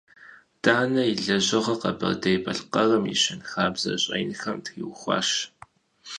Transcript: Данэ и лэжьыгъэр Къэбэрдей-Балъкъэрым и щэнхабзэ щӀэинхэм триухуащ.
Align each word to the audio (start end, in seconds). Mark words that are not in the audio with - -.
Данэ 0.63 1.03
и 1.11 1.13
лэжьыгъэр 1.23 1.77
Къэбэрдей-Балъкъэрым 1.81 3.03
и 3.13 3.15
щэнхабзэ 3.21 3.91
щӀэинхэм 4.03 4.57
триухуащ. 4.65 5.29